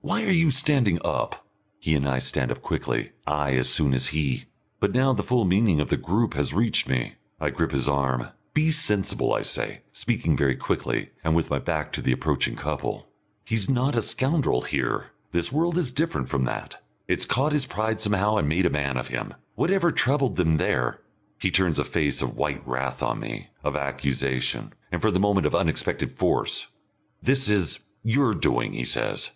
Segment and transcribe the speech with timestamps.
[0.00, 1.44] Why are you standing up?"
[1.80, 4.44] He and I stand up quickly, I as soon as he.
[4.78, 7.14] But now the full meaning of the group has reached me.
[7.40, 8.28] I grip his arm.
[8.54, 13.08] "Be sensible," I say, speaking very quickly, and with my back to the approaching couple.
[13.44, 15.06] "He's not a scoundrel here.
[15.32, 16.80] This world is different from that.
[17.08, 19.34] It's caught his pride somehow and made a man of him.
[19.56, 21.00] Whatever troubled them there"
[21.42, 25.44] He turns a face of white wrath on me, of accusation, and for the moment
[25.44, 26.68] of unexpected force.
[27.20, 29.30] "This is your doing," he says.